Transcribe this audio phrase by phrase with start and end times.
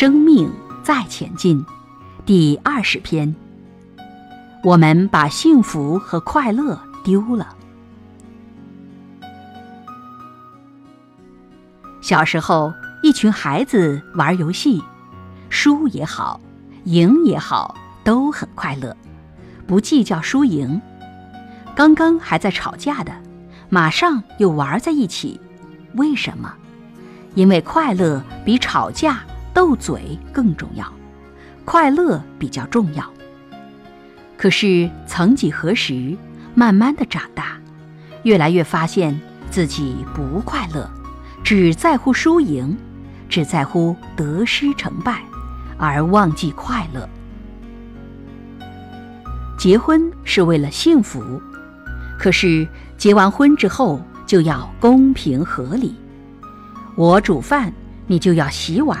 [0.00, 0.50] 生命
[0.82, 1.62] 再前进，
[2.24, 3.34] 第二十篇。
[4.64, 7.54] 我们把幸福和快乐丢了。
[12.00, 14.82] 小时候，一群孩子玩游戏，
[15.50, 16.40] 输也好，
[16.84, 18.96] 赢也好，都很快乐，
[19.66, 20.80] 不计较输赢。
[21.74, 23.12] 刚刚还在吵架的，
[23.68, 25.38] 马上又玩在一起。
[25.96, 26.54] 为什么？
[27.34, 29.20] 因为快乐比吵架、
[29.52, 30.86] 斗嘴更重要，
[31.64, 33.04] 快乐比较重要。
[34.36, 36.16] 可是，曾几何时，
[36.54, 37.58] 慢慢的长大，
[38.22, 39.18] 越来越发现
[39.50, 40.90] 自己不快乐，
[41.44, 42.76] 只在乎输赢，
[43.28, 45.22] 只在乎得失成败，
[45.76, 47.08] 而忘记快乐。
[49.58, 51.22] 结婚是为了幸福，
[52.18, 55.94] 可是结完婚之后就要公平合理。
[56.96, 57.70] 我煮饭，
[58.06, 58.98] 你就要洗碗；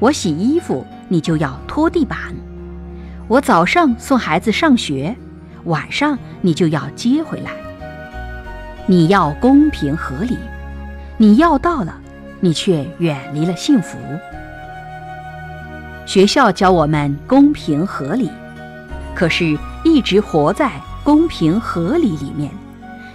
[0.00, 2.18] 我洗衣服，你就要拖地板。
[3.26, 5.16] 我早上送孩子上学，
[5.64, 7.52] 晚上你就要接回来。
[8.86, 10.36] 你要公平合理，
[11.16, 11.94] 你要到了，
[12.40, 13.96] 你却远离了幸福。
[16.04, 18.30] 学校教我们公平合理，
[19.14, 20.70] 可是一直活在
[21.02, 22.50] 公平合理里面，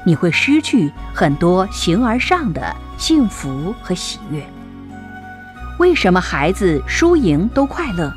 [0.03, 4.43] 你会失去很多形而上的幸福和喜悦。
[5.79, 8.13] 为什么孩子输赢都快乐？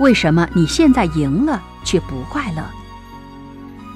[0.00, 2.64] 为什么你现在赢了却不快乐？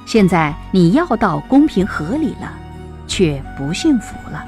[0.06, 2.52] 现在你要到公平合理了，
[3.08, 4.44] 却不幸福了。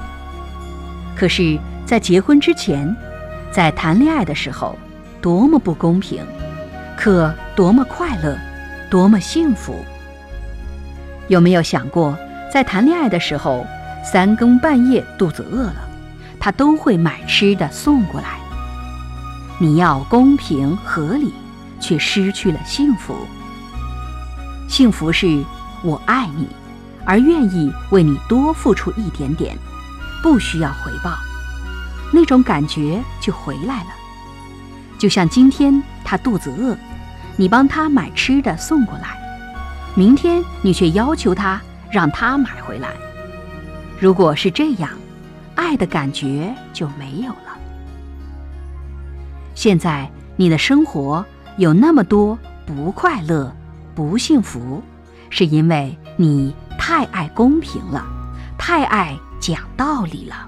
[1.17, 2.95] 可是，在结婚之前，
[3.51, 4.73] 在谈恋爱的时候，
[5.21, 6.25] 多么不公平，
[6.95, 8.37] 可多么快乐，
[8.89, 9.75] 多么幸福。
[11.27, 12.17] 有没有想过，
[12.49, 13.67] 在谈恋爱的时候，
[14.01, 15.88] 三更半夜肚子饿了，
[16.39, 18.39] 他都会买吃的送过来？
[19.59, 21.33] 你要公平合理。
[21.81, 23.15] 却失去了幸福。
[24.67, 25.41] 幸福是
[25.81, 26.45] 我爱你，
[27.05, 29.57] 而愿意为你多付出一点点，
[30.21, 31.17] 不需要回报，
[32.11, 33.89] 那种感觉就回来了。
[34.97, 36.77] 就像今天他肚子饿，
[37.37, 39.17] 你帮他买吃的送过来，
[39.95, 42.89] 明天你却要求他让他买回来。
[43.99, 44.89] 如果是这样，
[45.59, 47.59] 爱的感觉就没有了。
[49.55, 51.25] 现在你的生活。
[51.57, 53.53] 有那么多不快乐、
[53.93, 54.81] 不幸福，
[55.29, 58.05] 是因为你太爱公平了，
[58.57, 60.47] 太爱讲道理了。